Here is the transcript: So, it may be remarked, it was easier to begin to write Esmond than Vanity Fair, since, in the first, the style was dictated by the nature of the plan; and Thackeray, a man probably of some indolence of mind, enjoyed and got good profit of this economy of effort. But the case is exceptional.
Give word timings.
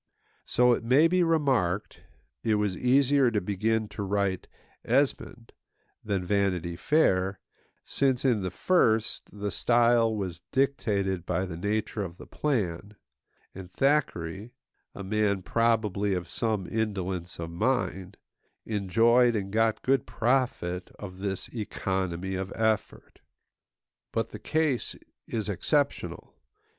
So, 0.47 0.73
it 0.73 0.83
may 0.83 1.07
be 1.07 1.21
remarked, 1.21 2.01
it 2.43 2.55
was 2.55 2.75
easier 2.75 3.29
to 3.29 3.39
begin 3.39 3.87
to 3.89 4.01
write 4.01 4.47
Esmond 4.83 5.53
than 6.03 6.25
Vanity 6.25 6.75
Fair, 6.75 7.39
since, 7.85 8.25
in 8.25 8.41
the 8.41 8.49
first, 8.49 9.29
the 9.31 9.51
style 9.51 10.15
was 10.15 10.41
dictated 10.51 11.23
by 11.23 11.45
the 11.45 11.55
nature 11.55 12.01
of 12.01 12.17
the 12.17 12.25
plan; 12.25 12.95
and 13.53 13.71
Thackeray, 13.71 14.53
a 14.95 15.03
man 15.03 15.43
probably 15.43 16.15
of 16.15 16.27
some 16.27 16.65
indolence 16.65 17.37
of 17.37 17.51
mind, 17.51 18.17
enjoyed 18.65 19.35
and 19.35 19.53
got 19.53 19.83
good 19.83 20.07
profit 20.07 20.89
of 20.97 21.19
this 21.19 21.47
economy 21.49 22.33
of 22.33 22.51
effort. 22.55 23.21
But 24.11 24.31
the 24.31 24.39
case 24.39 24.95
is 25.27 25.47
exceptional. 25.47 26.33